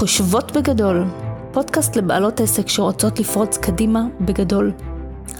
[0.00, 1.04] חושבות בגדול,
[1.52, 4.72] פודקאסט לבעלות עסק שרוצות לפרוץ קדימה בגדול.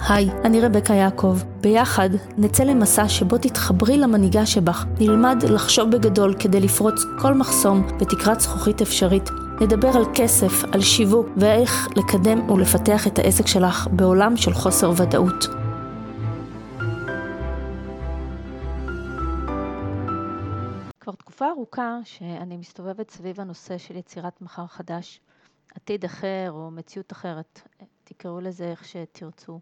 [0.09, 1.39] היי, אני רבקה יעקב.
[1.61, 8.41] ביחד נצא למסע שבו תתחברי למנהיגה שבך, נלמד לחשוב בגדול כדי לפרוץ כל מחסום בתקרת
[8.41, 9.31] זכוכית אפשרית.
[9.61, 15.60] נדבר על כסף, על שיווק ואיך לקדם ולפתח את העסק שלך בעולם של חוסר ודאות.
[21.41, 25.21] תקופה ארוכה שאני מסתובבת סביב הנושא של יצירת מחר חדש,
[25.75, 27.61] עתיד אחר או מציאות אחרת,
[28.05, 29.61] תקראו לזה איך שתרצו.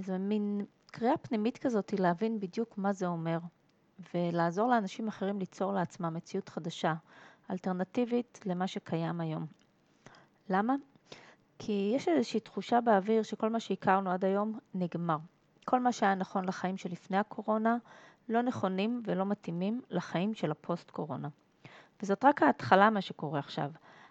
[0.00, 3.38] זו מין קריאה פנימית כזאת להבין בדיוק מה זה אומר,
[4.14, 6.94] ולעזור לאנשים אחרים ליצור לעצמם מציאות חדשה,
[7.50, 9.46] אלטרנטיבית למה שקיים היום.
[10.48, 10.74] למה?
[11.58, 15.18] כי יש איזושהי תחושה באוויר שכל מה שהכרנו עד היום נגמר.
[15.64, 17.76] כל מה שהיה נכון לחיים שלפני הקורונה
[18.28, 21.28] לא נכונים ולא מתאימים לחיים של הפוסט-קורונה.
[22.02, 23.70] וזאת רק ההתחלה מה שקורה עכשיו.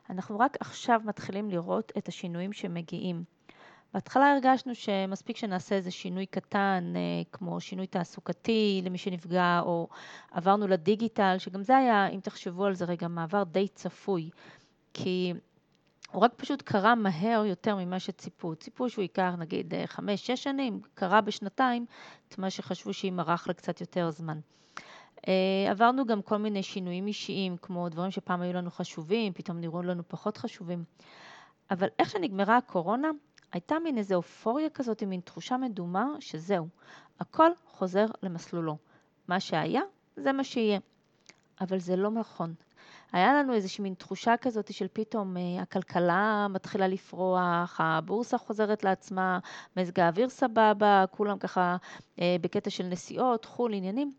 [0.09, 3.23] אנחנו רק עכשיו מתחילים לראות את השינויים שמגיעים.
[3.93, 9.87] בהתחלה הרגשנו שמספיק שנעשה איזה שינוי קטן, אה, כמו שינוי תעסוקתי למי שנפגע, או
[10.31, 14.29] עברנו לדיגיטל, שגם זה היה, אם תחשבו על זה רגע, מעבר די צפוי.
[14.93, 15.33] כי
[16.11, 18.55] הוא רק פשוט קרה מהר יותר ממה שציפו.
[18.55, 21.85] ציפו שהוא ייקח נגיד אה, חמש, שש שנים, קרה בשנתיים
[22.27, 24.39] את מה שחשבו שימרח לקצת יותר זמן.
[25.27, 29.81] אה, עברנו גם כל מיני שינויים אישיים, כמו דברים שפעם היו לנו חשובים, פתאום נראו
[29.81, 30.83] לנו פחות חשובים.
[31.71, 33.09] אבל איך שנגמרה הקורונה,
[33.51, 36.67] הייתה מין איזו אופוריה כזאת, מין תחושה מדומה שזהו,
[37.19, 38.77] הכל חוזר למסלולו.
[39.27, 39.81] מה שהיה,
[40.15, 40.79] זה מה שיהיה.
[41.61, 42.53] אבל זה לא נכון.
[43.11, 49.39] היה לנו איזושהי מין תחושה כזאת של פתאום אה, הכלכלה מתחילה לפרוח, הבורסה חוזרת לעצמה,
[49.77, 51.77] מזג האוויר סבבה, כולם ככה
[52.19, 54.11] אה, בקטע של נסיעות, חו"ל, עניינים.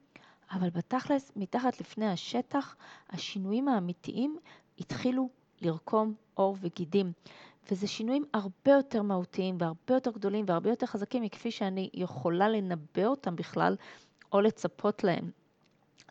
[0.52, 2.76] אבל בתכלס, מתחת לפני השטח,
[3.10, 4.36] השינויים האמיתיים
[4.78, 5.28] התחילו
[5.60, 7.12] לרקום עור וגידים.
[7.70, 13.04] וזה שינויים הרבה יותר מהותיים והרבה יותר גדולים והרבה יותר חזקים מכפי שאני יכולה לנבא
[13.04, 13.76] אותם בכלל
[14.32, 15.41] או לצפות להם.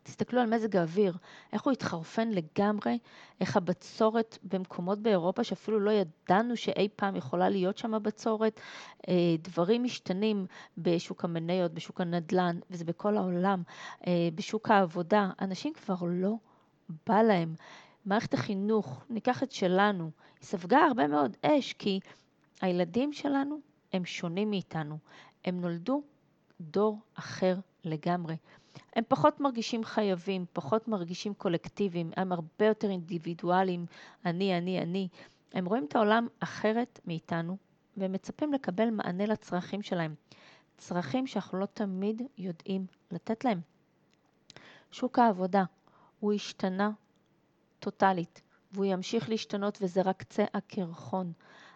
[0.04, 1.18] תסתכלו על מזג האוויר,
[1.54, 3.00] איך הוא התחרפן לגמרי,
[3.42, 8.60] איך הבצורת במקומות באירופה שאפילו לא ידענו שאי פעם יכולה להיות שם בצורת,
[9.08, 10.46] אה, דברים משתנים
[10.78, 13.64] בשוק המניות, בשוק הנדל"ן, וזה בכל העולם,
[14.08, 16.34] אה, בשוק העבודה, אנשים כבר לא
[17.08, 17.56] בא להם.
[18.06, 22.00] מערכת החינוך, ניקח את שלנו, היא ספגה הרבה מאוד אש, כי
[22.62, 23.60] הילדים שלנו
[23.94, 24.98] הם שונים מאיתנו.
[25.46, 26.04] הם נולדו
[26.62, 28.36] דור אחר לגמרי.
[28.96, 33.86] הם פחות מרגישים חייבים, פחות מרגישים קולקטיביים, הם הרבה יותר אינדיבידואליים,
[34.26, 35.08] אני, אני, אני.
[35.54, 37.58] הם רואים את העולם אחרת מאיתנו,
[37.98, 40.16] והם מצפים לקבל מענה לצרכים שלהם.
[40.78, 43.62] צרכים שאנחנו לא תמיד יודעים לתת להם.
[44.92, 45.64] שוק העבודה,
[46.20, 46.92] הוא השתנה
[47.80, 51.34] טוטאלית, והוא ימשיך להשתנות וזה רק קצה הקרחון.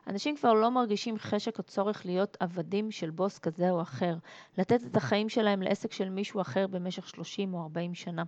[0.07, 4.15] אנשים כבר לא מרגישים חשק או צורך להיות עבדים של בוס כזה או אחר,
[4.57, 8.23] לתת את החיים שלהם לעסק של מישהו אחר במשך 30 או 40 שנה.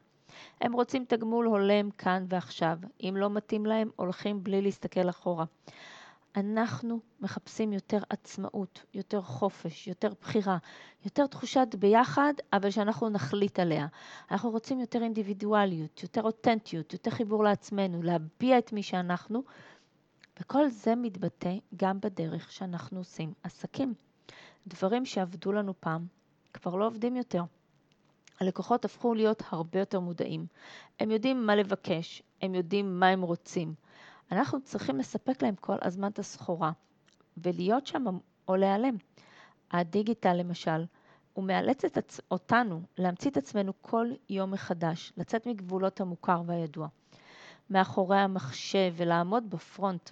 [0.62, 2.78] הם רוצים תגמול הולם כאן ועכשיו.
[3.02, 5.46] אם לא מתאים להם, הולכים בלי להסתכל אחורה.
[6.36, 10.58] אנחנו מחפשים יותר עצמאות, יותר חופש, יותר בחירה,
[11.06, 13.88] יותר תחושת ביחד, אבל שאנחנו נחליט עליה.
[14.32, 19.44] אנחנו רוצים יותר אינדיבידואליות, יותר אותנטיות, יותר חיבור לעצמנו, להביע את מי שאנחנו,
[20.40, 23.94] וכל זה מתבטא גם בדרך שאנחנו עושים עסקים.
[24.68, 26.06] דברים שעבדו לנו פעם
[26.54, 27.44] כבר לא עובדים יותר.
[28.40, 30.46] הלקוחות הפכו להיות הרבה יותר מודעים.
[31.00, 33.74] הם יודעים מה לבקש, הם יודעים מה הם רוצים.
[34.32, 36.72] אנחנו צריכים לספק להם כל הזמן את הסחורה,
[37.38, 38.04] ולהיות שם
[38.48, 38.96] או להיעלם.
[39.72, 40.86] הדיגיטל למשל,
[41.34, 46.88] הוא מאלץ את אותנו להמציא את עצמנו כל יום מחדש, לצאת מגבולות המוכר והידוע.
[47.70, 50.10] מאחורי המחשב ולעמוד בפרונט,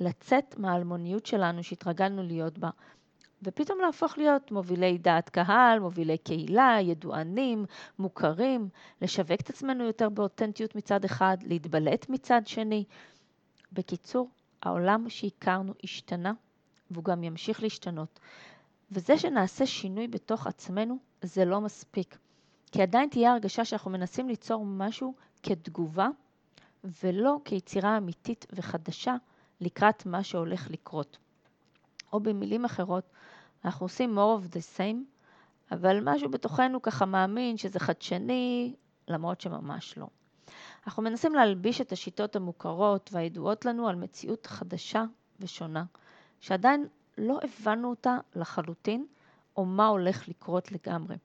[0.00, 2.70] לצאת מהאלמוניות שלנו שהתרגלנו להיות בה,
[3.42, 7.64] ופתאום להפוך להיות מובילי דעת קהל, מובילי קהילה, ידוענים,
[7.98, 8.68] מוכרים,
[9.02, 12.84] לשווק את עצמנו יותר באותנטיות מצד אחד, להתבלט מצד שני.
[13.72, 14.30] בקיצור,
[14.62, 16.32] העולם שהכרנו השתנה,
[16.90, 18.20] והוא גם ימשיך להשתנות.
[18.90, 22.18] וזה שנעשה שינוי בתוך עצמנו, זה לא מספיק.
[22.72, 26.08] כי עדיין תהיה הרגשה שאנחנו מנסים ליצור משהו כתגובה,
[27.04, 29.16] ולא כיצירה אמיתית וחדשה
[29.60, 31.18] לקראת מה שהולך לקרות.
[32.12, 33.04] או במילים אחרות,
[33.64, 34.96] אנחנו עושים more of the same,
[35.72, 38.74] אבל משהו בתוכנו ככה מאמין שזה חדשני,
[39.08, 40.06] למרות שממש לא.
[40.86, 45.04] אנחנו מנסים להלביש את השיטות המוכרות והידועות לנו על מציאות חדשה
[45.40, 45.84] ושונה,
[46.40, 46.86] שעדיין
[47.18, 49.06] לא הבנו אותה לחלוטין,
[49.56, 51.16] או מה הולך לקרות לגמרי.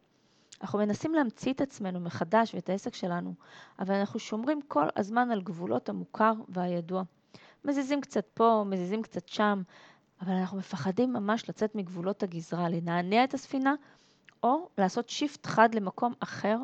[0.62, 3.34] אנחנו מנסים להמציא את עצמנו מחדש ואת העסק שלנו,
[3.80, 7.04] אבל אנחנו שומרים כל הזמן על גבולות המוכר והידוע.
[7.66, 9.62] מזיזים קצת פה, מזיזים קצת שם,
[10.22, 13.76] אבל אנחנו מפחדים ממש לצאת מגבולות הגזרה, לנענע את הספינה,
[14.44, 16.58] או לעשות שיפט חד למקום אחר,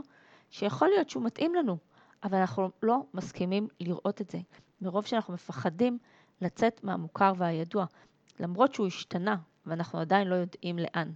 [0.50, 1.78] שיכול להיות שהוא מתאים לנו,
[2.24, 4.38] אבל אנחנו לא מסכימים לראות את זה,
[4.81, 5.98] מרוב שאנחנו מפחדים
[6.42, 7.86] לצאת מהמוכר והידוע,
[8.40, 9.36] למרות שהוא השתנה,
[9.66, 11.12] ואנחנו עדיין לא יודעים לאן.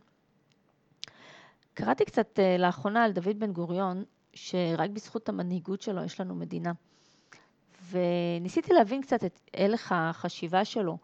[1.73, 4.03] קראתי קצת uh, לאחרונה על דוד בן גוריון,
[4.33, 6.71] שרק בזכות המנהיגות שלו יש לנו מדינה.
[7.93, 10.97] וניסיתי להבין קצת את הלך החשיבה שלו,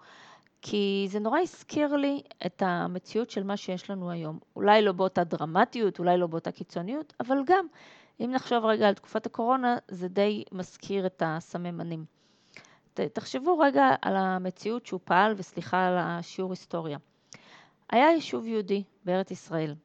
[0.62, 4.40] כי זה נורא הזכיר לי את המציאות של מה שיש לנו היום.
[4.56, 7.66] אולי לא באותה דרמטיות, אולי לא באותה קיצוניות, אבל גם,
[8.20, 12.06] אם נחשוב רגע על תקופת הקורונה, זה די מזכיר את הסממנים.
[12.94, 16.98] תחשבו רגע על המציאות שהוא פעל, וסליחה על השיעור היסטוריה.
[17.90, 19.76] היה יישוב יהודי בארץ ישראל.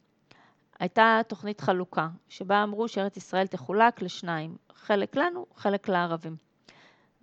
[0.79, 6.37] הייתה תוכנית חלוקה, שבה אמרו שארץ ישראל תחולק לשניים, חלק לנו, חלק לערבים.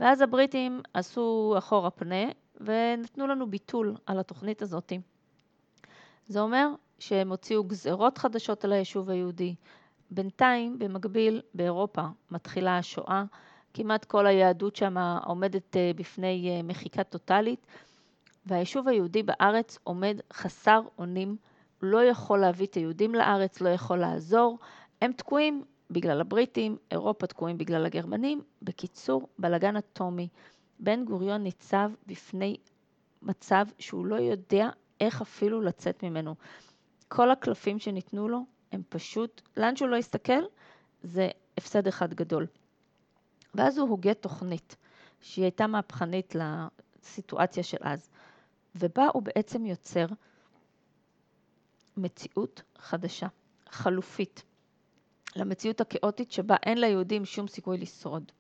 [0.02, 2.26] ואז הבריטים עשו אחורה פנה
[2.62, 4.94] ונתנו לנו ביטול על התוכנית הזאת.
[6.28, 6.68] זה אומר
[7.00, 9.56] שהם הוציאו גזרות חדשות על היישוב היהודי.
[10.12, 12.02] בינתיים, במקביל, באירופה
[12.32, 13.24] מתחילה השואה,
[13.74, 17.68] כמעט כל היהדות שם עומדת אה, בפני אה, מחיקה טוטאלית,
[18.46, 21.38] והיישוב היהודי בארץ עומד חסר אונים,
[21.82, 24.60] לא יכול להביא את היהודים לארץ, לא יכול לעזור,
[25.02, 28.42] הם תקועים בגלל הבריטים, אירופה תקועים בגלל הגרמנים.
[28.62, 30.28] בקיצור, בלגן אטומי.
[30.80, 32.58] בן גוריון ניצב בפני
[33.22, 34.70] מצב שהוא לא יודע
[35.02, 36.36] איך אפילו לצאת ממנו.
[37.08, 40.44] כל הקלפים שניתנו לו הם פשוט, לאן שהוא לא יסתכל,
[41.04, 42.48] זה הפסד אחד גדול.
[43.56, 44.76] ואז הוא הוגה תוכנית,
[45.22, 48.10] שהיא הייתה מהפכנית לסיטואציה של אז,
[48.76, 50.06] ובה הוא בעצם יוצר
[51.98, 53.28] מציאות חדשה,
[53.70, 54.44] חלופית,
[55.36, 58.32] למציאות הכאוטית שבה אין ליהודים שום סיכוי לשרוד.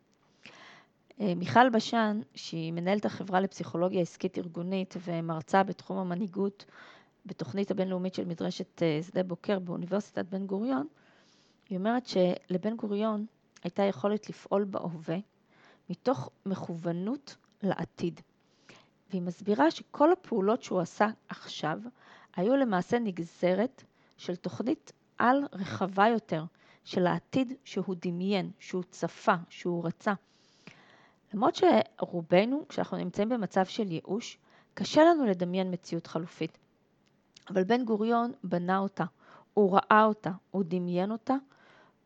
[1.22, 6.66] אה, מיכל בשן, שהיא מנהלת החברה לפסיכולוגיה עסקית ארגונית ומרצה בתחום המנהיגות
[7.26, 10.88] בתוכנית הבינלאומית של מדרשת אה, שדה בוקר באוניברסיטת בן גוריון,
[11.70, 13.26] היא אומרת שלבן גוריון
[13.64, 15.18] הייתה יכולת לפעול בהווה
[15.90, 18.22] מתוך מכוונות לעתיד.
[19.10, 21.80] והיא מסבירה שכל הפעולות שהוא עשה עכשיו
[22.36, 23.84] היו למעשה נגזרת
[24.18, 26.44] של תוכנית על רחבה יותר,
[26.84, 30.14] של העתיד שהוא דמיין, שהוא צפה, שהוא רצה.
[31.34, 34.38] למרות שרובנו, כשאנחנו נמצאים במצב של ייאוש,
[34.74, 36.58] קשה לנו לדמיין מציאות חלופית.
[37.50, 39.04] אבל בן גוריון בנה אותה,
[39.54, 41.36] הוא ראה אותה, הוא דמיין אותה,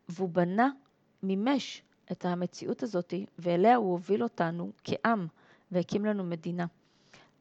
[0.08, 0.70] והוא בנה,
[1.22, 1.82] מימש
[2.12, 5.26] את המציאות הזאת, ואליה הוא הוביל אותנו כעם,
[5.72, 6.66] והקים לנו מדינה.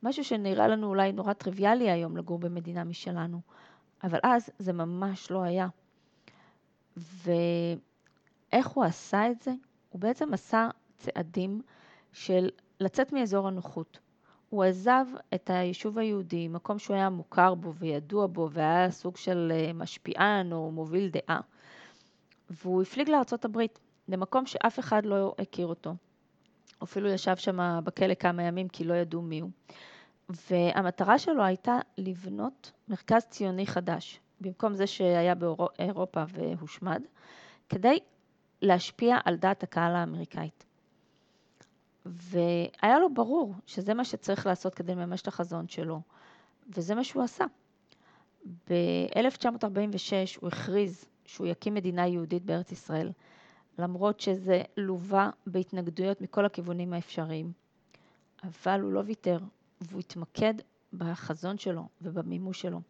[0.04, 3.42] משהו שנראה לנו אולי נורא טריוויאלי היום לגור במדינה משלנו,
[4.04, 5.68] אבל אז זה ממש לא היה.
[6.98, 9.52] ואיך הוא עשה את זה?
[9.90, 11.62] הוא בעצם עשה צעדים
[12.14, 12.50] של
[12.80, 14.00] לצאת מאזור הנוחות.
[14.50, 15.06] הוא עזב
[15.36, 20.52] את היישוב היהודי, מקום שהוא היה מוכר בו וידוע בו והיה סוג של אה, משפיען
[20.52, 21.40] או מוביל דעה,
[22.50, 25.96] והוא הפליג לארצות הברית, למקום שאף אחד לא הכיר אותו.
[26.84, 29.50] אפילו ישב שם בכלא כמה ימים כי לא ידעו מי הוא.
[30.30, 37.02] והמטרה שלו הייתה לבנות מרכז ציוני חדש, במקום זה שהיה באירופה והושמד,
[37.70, 38.00] כדי
[38.62, 40.66] להשפיע על דעת הקהל האמריקאית.
[42.06, 46.02] והיה לו ברור שזה מה שצריך לעשות כדי לממש את החזון שלו,
[46.70, 47.46] וזה מה שהוא עשה.
[48.70, 53.12] ב-1946 הוא הכריז שהוא יקים מדינה יהודית בארץ ישראל,
[53.80, 57.52] למרות שזה לווה בהתנגדויות מכל הכיוונים האפשריים.
[58.44, 59.40] אבל הוא לא ויתר,
[59.82, 60.54] והוא התמקד
[60.94, 62.82] בחזון שלו ובמימוש שלו.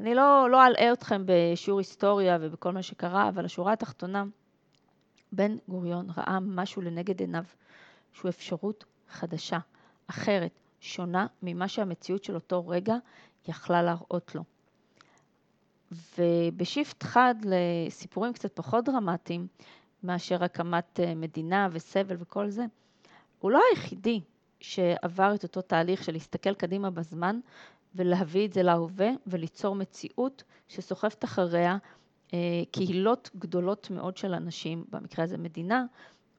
[0.00, 4.24] אני לא, לא אלאה אתכם בשיעור היסטוריה ובכל מה שקרה, אבל השורה התחתונה,
[5.32, 7.44] בן גוריון ראה משהו לנגד עיניו,
[8.12, 9.58] שהוא אפשרות חדשה,
[10.06, 10.50] אחרת,
[10.80, 12.94] שונה ממה שהמציאות של אותו רגע
[13.48, 14.42] יכלה להראות לו.
[16.18, 19.46] ובשיפט חד לסיפורים קצת פחות דרמטיים
[20.02, 22.64] מאשר הקמת אה, מדינה וסבל וכל זה,
[23.38, 24.20] הוא לא היחידי
[24.60, 27.40] שעבר את אותו תהליך של להסתכל קדימה בזמן
[27.94, 31.76] ולהביא את זה להווה וליצור מציאות שסוחפת אחריה
[32.34, 32.38] אה,
[32.70, 35.84] קהילות גדולות מאוד של אנשים, במקרה הזה מדינה,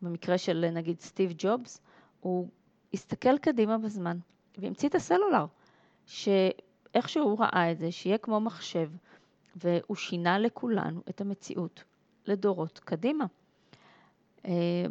[0.01, 1.81] במקרה של נגיד סטיב ג'ובס,
[2.19, 2.47] הוא
[2.93, 4.17] הסתכל קדימה בזמן
[4.57, 5.45] והמציא את הסלולר,
[6.05, 8.89] שאיך שהוא ראה את זה, שיהיה כמו מחשב,
[9.55, 11.83] והוא שינה לכולנו את המציאות
[12.25, 13.25] לדורות קדימה.
[14.45, 14.85] אה,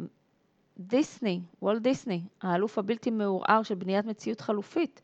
[0.79, 5.01] דיסני, וולט דיסני, האלוף הבלתי מעורער של בניית מציאות חלופית,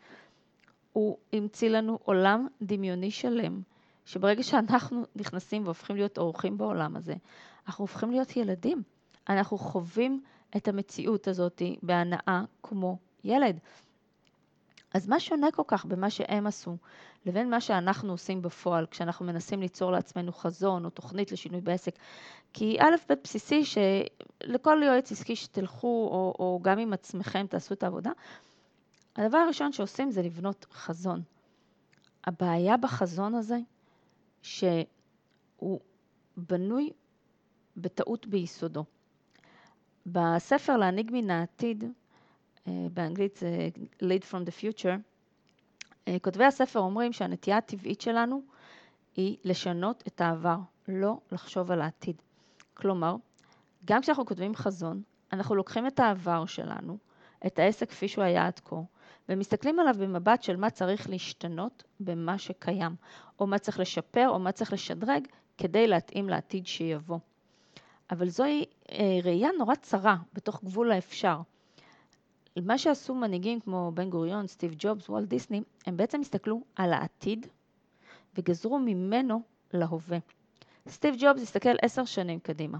[0.95, 3.61] הוא המציא לנו עולם דמיוני שלם,
[4.05, 7.13] שברגע שאנחנו נכנסים והופכים להיות אורחים בעולם הזה,
[7.67, 8.83] אנחנו הופכים להיות ילדים.
[9.29, 10.23] אנחנו חווים
[10.57, 13.59] את המציאות הזאת בהנאה כמו ילד.
[14.93, 16.77] אז מה שונה כל כך במה שהם עשו
[17.25, 21.95] לבין מה שאנחנו עושים בפועל כשאנחנו מנסים ליצור לעצמנו חזון או תוכנית לשינוי בעסק?
[22.53, 27.83] כי א' ב' בסיסי שלכל יועץ עסקי שתלכו או, או גם עם עצמכם תעשו את
[27.83, 28.11] העבודה,
[29.15, 31.21] הדבר הראשון שעושים זה לבנות חזון.
[32.25, 33.57] הבעיה בחזון הזה
[34.41, 35.79] שהוא
[36.37, 36.89] בנוי
[37.77, 38.85] בטעות ביסודו.
[40.05, 41.83] בספר להנהיג מן העתיד,
[42.67, 43.69] אה, באנגלית זה
[44.01, 44.99] Lead from the Future,
[46.07, 48.41] אה, כותבי הספר אומרים שהנטייה הטבעית שלנו
[49.15, 50.57] היא לשנות את העבר,
[50.87, 52.21] לא לחשוב על העתיד.
[52.73, 53.15] כלומר,
[53.85, 55.01] גם כשאנחנו כותבים חזון,
[55.33, 56.97] אנחנו לוקחים את העבר שלנו,
[57.47, 58.75] את העסק כפי שהוא היה עד כה,
[59.29, 62.95] ומסתכלים עליו במבט של מה צריך להשתנות במה שקיים,
[63.39, 67.19] או מה צריך לשפר, או מה צריך לשדרג, כדי להתאים לעתיד שיבוא.
[68.11, 71.37] אבל זוהי אה, ראייה נורא צרה בתוך גבול האפשר.
[72.61, 77.47] מה שעשו מנהיגים כמו בן גוריון, סטיב ג'ובס, וולט דיסני, הם בעצם הסתכלו על העתיד
[78.37, 79.41] וגזרו ממנו
[79.73, 80.17] להווה.
[80.89, 82.77] סטיב ג'ובס הסתכל עשר שנים קדימה.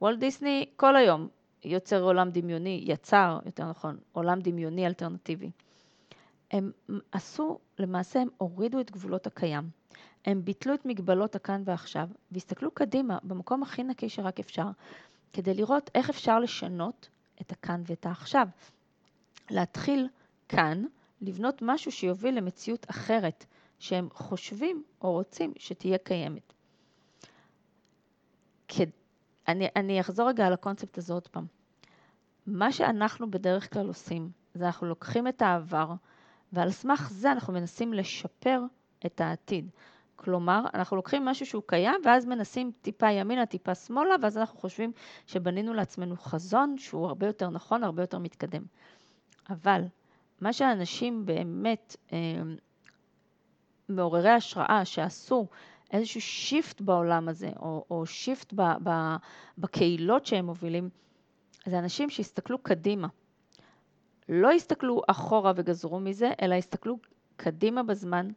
[0.00, 1.28] וולט דיסני כל היום
[1.66, 5.50] יוצר עולם דמיוני, יצר, יותר נכון, עולם דמיוני אלטרנטיבי.
[6.50, 6.70] הם
[7.12, 9.70] עשו, למעשה הם הורידו את גבולות הקיים.
[10.24, 14.66] הם ביטלו את מגבלות הכאן ועכשיו, והסתכלו קדימה, במקום הכי נקי שרק אפשר,
[15.32, 17.08] כדי לראות איך אפשר לשנות
[17.40, 18.48] את הכאן ואת העכשיו.
[19.50, 20.08] להתחיל
[20.48, 20.84] כאן,
[21.20, 23.44] לבנות משהו שיוביל למציאות אחרת,
[23.78, 26.52] שהם חושבים או רוצים שתהיה קיימת.
[29.48, 31.46] אני, אני אחזור רגע על הקונספט הזה עוד פעם.
[32.46, 35.92] מה שאנחנו בדרך כלל עושים, זה אנחנו לוקחים את העבר,
[36.52, 38.60] ועל סמך זה אנחנו מנסים לשפר
[39.06, 39.70] את העתיד.
[40.16, 44.92] כלומר, אנחנו לוקחים משהו שהוא קיים, ואז מנסים טיפה ימינה, טיפה שמאלה, ואז אנחנו חושבים
[45.26, 48.62] שבנינו לעצמנו חזון שהוא הרבה יותר נכון, הרבה יותר מתקדם.
[49.50, 49.82] אבל
[50.40, 52.18] מה שאנשים באמת אה,
[53.88, 55.46] מעוררי השראה שעשו
[55.92, 58.90] איזשהו shift בעולם הזה, או, או shift ב, ב,
[59.58, 60.88] בקהילות שהם מובילים,
[61.66, 63.08] זה אנשים שהסתכלו קדימה.
[64.28, 66.98] לא הסתכלו אחורה וגזרו מזה, אלא הסתכלו
[67.36, 68.28] קדימה בזמן,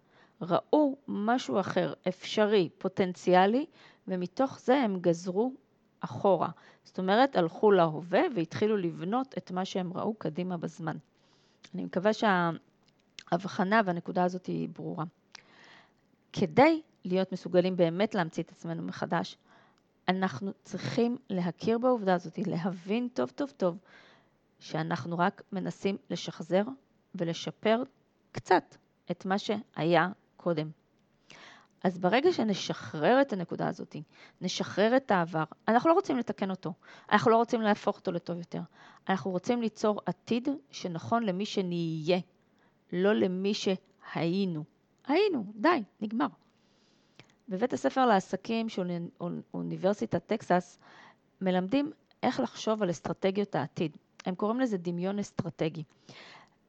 [0.42, 3.66] ראו משהו אחר, אפשרי, פוטנציאלי,
[4.08, 5.54] ומתוך זה הם גזרו
[6.00, 6.50] אחורה.
[6.84, 10.98] זאת אומרת, הלכו להווה והתחילו לבנות את מה שהם ראו קדימה בזמן.
[11.76, 15.06] אני מקווה שההבחנה והנקודה הזאת היא ברורה.
[16.34, 19.38] כדי להיות מסוגלים באמת להמציא את עצמנו מחדש,
[20.10, 23.78] אנחנו צריכים להכיר בעובדה הזאת, להבין טוב טוב טוב
[24.60, 26.64] שאנחנו רק מנסים לשחזר
[27.16, 27.84] ולשפר
[28.32, 28.76] קצת
[29.12, 30.70] את מה שהיה קודם.
[31.84, 33.96] אז ברגע שנשחרר את הנקודה הזאת,
[34.42, 36.74] נשחרר את העבר, אנחנו לא רוצים לתקן אותו,
[37.12, 38.62] אנחנו לא רוצים להפוך אותו לטוב יותר,
[39.10, 42.20] אנחנו רוצים ליצור עתיד שנכון למי שנהיה,
[42.94, 44.64] לא למי שהיינו.
[45.08, 46.28] היינו, די, נגמר.
[47.50, 48.92] בבית הספר לעסקים של
[49.54, 50.80] אוניברסיטת טקסס
[51.42, 51.92] מלמדים
[52.24, 53.98] איך לחשוב על אסטרטגיות העתיד.
[54.26, 55.84] הם קוראים לזה דמיון אסטרטגי.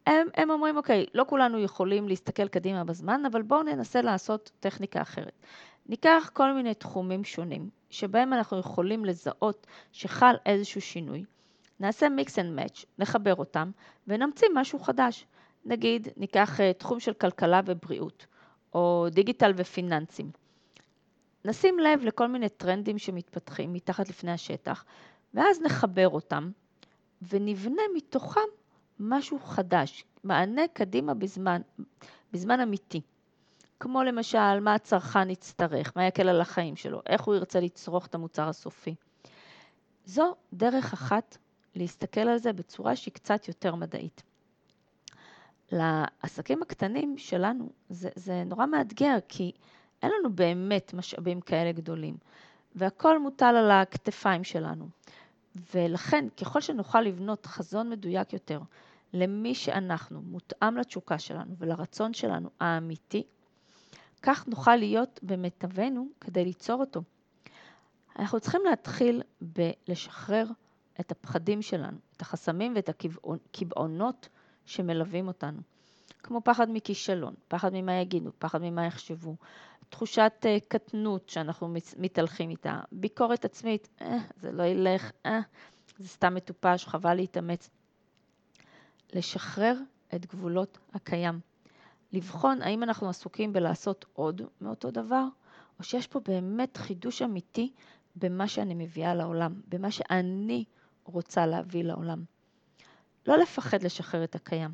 [0.07, 5.03] הם, הם אומרים, אוקיי, לא כולנו יכולים להסתכל קדימה בזמן, אבל בואו ננסה לעשות טכניקה
[5.03, 5.33] אחרת.
[5.87, 11.25] ניקח כל מיני תחומים שונים, שבהם אנחנו יכולים לזהות שחל איזשהו שינוי.
[11.81, 13.71] נעשה mix and match, נחבר אותם,
[14.07, 15.27] ונמציא משהו חדש.
[15.65, 18.27] נגיד, ניקח uh, תחום של כלכלה ובריאות,
[18.75, 20.31] או דיגיטל ופיננסים.
[21.45, 24.85] נשים לב לכל מיני טרנדים שמתפתחים מתחת לפני השטח,
[25.35, 26.51] ואז נחבר אותם,
[27.29, 28.41] ונבנה מתוכם
[29.01, 31.61] משהו חדש, מענה קדימה בזמן,
[32.33, 33.01] בזמן אמיתי.
[33.81, 38.15] כמו למשל, מה הצרכן יצטרך, מה יקל על החיים שלו, איך הוא ירצה לצרוך את
[38.15, 38.95] המוצר הסופי.
[40.05, 41.37] זו דרך אחת
[41.75, 44.23] להסתכל על זה בצורה שהיא קצת יותר מדעית.
[45.73, 49.53] לעסקים הקטנים שלנו זה, זה נורא מאתגר, כי
[50.03, 52.17] אין לנו באמת משאבים כאלה גדולים,
[52.75, 54.89] והכל מוטל על הכתפיים שלנו.
[55.75, 58.61] ולכן, ככל שנוכל לבנות חזון מדויק יותר
[59.13, 63.23] למי שאנחנו, מותאם לתשוקה שלנו ולרצון שלנו האמיתי,
[64.23, 67.03] כך נוכל להיות במיטבנו כדי ליצור אותו.
[68.19, 70.47] אנחנו צריכים להתחיל בלשחרר
[71.01, 74.29] את הפחדים שלנו, את החסמים ואת הקבעונות
[74.67, 75.61] שמלווים אותנו,
[76.23, 79.37] כמו פחד מכישלון, פחד ממה יגידו, פחד ממה יחשבו,
[79.91, 85.41] תחושת uh, קטנות שאנחנו מתהלכים איתה, ביקורת עצמית, אה, זה לא ילך, אה,
[85.99, 87.71] זה סתם מטופש, חבל להתאמץ.
[89.13, 89.77] לשחרר
[90.15, 91.41] את גבולות הקיים.
[92.13, 95.25] לבחון האם אנחנו עסוקים בלעשות עוד מאותו דבר,
[95.79, 97.73] או שיש פה באמת חידוש אמיתי
[98.17, 100.65] במה שאני מביאה לעולם, במה שאני
[101.05, 102.25] רוצה להביא לעולם.
[103.27, 104.71] לא לפחד לשחרר את הקיים.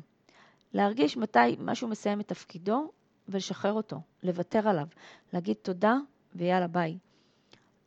[0.73, 2.91] להרגיש מתי משהו מסיים את תפקידו
[3.29, 4.87] ולשחרר אותו, לוותר עליו,
[5.33, 5.95] להגיד תודה
[6.35, 6.97] ויאללה ביי.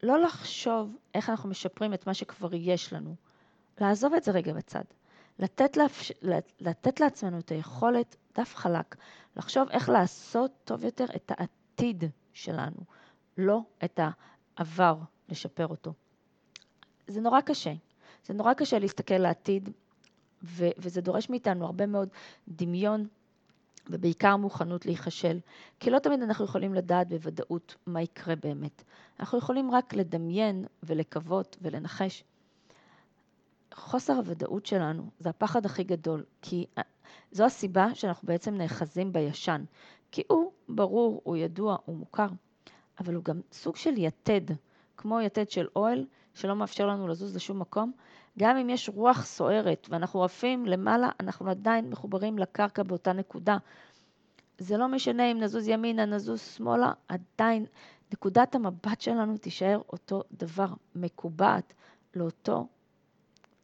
[0.02, 3.14] לא לחשוב איך אנחנו משפרים את מה שכבר יש לנו.
[3.80, 4.84] לעזוב את זה רגע בצד.
[5.38, 6.12] לתת, לאפש...
[6.60, 8.96] לתת לעצמנו את היכולת, דף חלק,
[9.36, 12.80] לחשוב איך לעשות טוב יותר את העתיד שלנו,
[13.38, 14.00] לא את
[14.58, 14.96] העבר,
[15.28, 15.92] לשפר אותו.
[17.06, 17.72] זה נורא קשה.
[18.26, 19.70] זה נורא קשה להסתכל לעתיד,
[20.42, 22.08] ו- וזה דורש מאיתנו הרבה מאוד
[22.48, 23.06] דמיון,
[23.90, 25.38] ובעיקר מוכנות להיכשל,
[25.80, 28.82] כי לא תמיד אנחנו יכולים לדעת בוודאות מה יקרה באמת.
[29.20, 32.24] אנחנו יכולים רק לדמיין ולקוות ולנחש.
[33.74, 36.82] חוסר הוודאות שלנו זה הפחד הכי גדול, כי אה,
[37.32, 39.64] זו הסיבה שאנחנו בעצם נאחזים בישן,
[40.10, 42.28] כי הוא ברור, הוא ידוע, הוא מוכר,
[43.00, 44.40] אבל הוא גם סוג של יתד,
[44.96, 47.92] כמו יתד של אוהל, שלא מאפשר לנו לזוז לשום מקום.
[48.38, 53.56] גם אם יש רוח סוערת ואנחנו עפים למעלה, אנחנו עדיין מחוברים לקרקע באותה נקודה.
[54.58, 57.66] זה לא משנה אם נזוז ימינה, נזוז שמאלה, עדיין
[58.12, 61.72] נקודת המבט שלנו תישאר אותו דבר, מקובעת
[62.14, 62.66] לאותו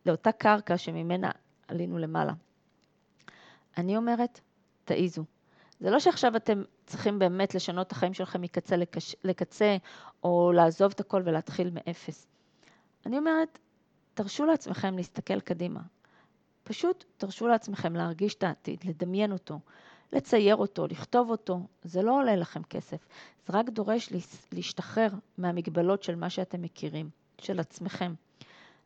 [0.06, 1.30] לאותה קרקע שממנה
[1.68, 2.32] עלינו למעלה.
[3.76, 4.40] אני אומרת,
[4.84, 5.24] תעיזו.
[5.80, 9.16] זה לא שעכשיו אתם צריכים באמת לשנות את החיים שלכם מקצה לקש...
[9.24, 9.76] לקצה,
[10.22, 12.26] או לעזוב את הכל ולהתחיל מאפס.
[13.06, 13.58] אני אומרת,
[14.16, 15.80] תרשו לעצמכם להסתכל קדימה.
[16.64, 19.60] פשוט תרשו לעצמכם להרגיש את העתיד, לדמיין אותו,
[20.12, 21.60] לצייר אותו, לכתוב אותו.
[21.82, 23.06] זה לא עולה לכם כסף,
[23.46, 24.12] זה רק דורש
[24.52, 25.08] להשתחרר
[25.38, 28.14] מהמגבלות של מה שאתם מכירים, של עצמכם.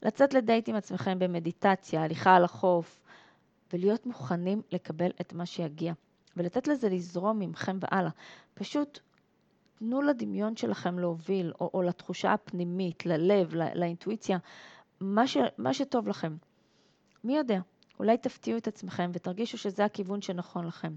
[0.03, 3.01] לצאת לדייט עם עצמכם במדיטציה, הליכה על החוף,
[3.73, 5.93] ולהיות מוכנים לקבל את מה שיגיע,
[6.37, 8.11] ולתת לזה לזרום ממכם והלאה.
[8.55, 9.01] פשוט
[9.79, 14.39] תנו לדמיון שלכם להוביל, או, או לתחושה הפנימית, ללב, לא, לאינטואיציה,
[15.01, 16.37] מה, ש, מה שטוב לכם.
[17.25, 17.61] מי יודע,
[17.99, 20.95] אולי תפתיעו את עצמכם ותרגישו שזה הכיוון שנכון לכם.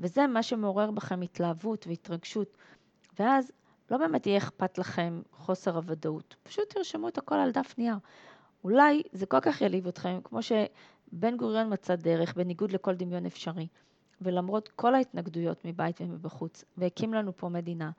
[0.00, 2.56] וזה מה שמעורר בכם התלהבות והתרגשות.
[3.18, 3.52] ואז
[3.90, 6.36] לא באמת יהיה אכפת לכם חוסר הוודאות.
[6.42, 7.96] פשוט תרשמו את הכל על דף נייר.
[8.64, 13.66] אולי זה כל כך יעליב אתכם, כמו שבן גוריון מצא דרך בניגוד לכל דמיון אפשרי,
[14.20, 17.90] ולמרות כל ההתנגדויות מבית ומבחוץ, והקים לנו פה מדינה,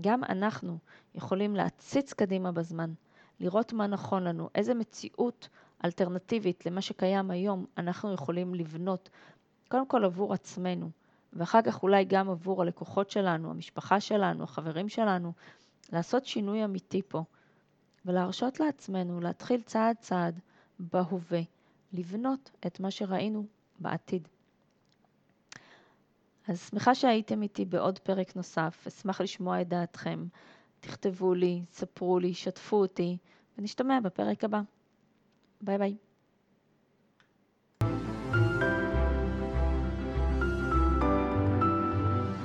[0.00, 0.78] גם אנחנו
[1.14, 2.92] יכולים להציץ קדימה בזמן,
[3.40, 5.48] לראות מה נכון לנו, איזה מציאות
[5.84, 9.10] אלטרנטיבית למה שקיים היום אנחנו יכולים לבנות,
[9.68, 10.90] קודם כל עבור עצמנו,
[11.32, 15.32] ואחר כך אולי גם עבור הלקוחות שלנו, המשפחה שלנו, החברים שלנו,
[15.92, 17.24] לעשות שינוי אמיתי פה.
[18.06, 20.40] ולהרשות לעצמנו להתחיל צעד צעד
[20.78, 21.40] בהווה,
[21.92, 23.46] לבנות את מה שראינו
[23.78, 24.28] בעתיד.
[26.48, 30.26] אז שמחה שהייתם איתי בעוד פרק נוסף, אשמח לשמוע את דעתכם.
[30.80, 33.16] תכתבו לי, ספרו לי, שתפו אותי,
[33.58, 34.60] ונשתמע בפרק הבא.
[35.60, 35.96] ביי ביי.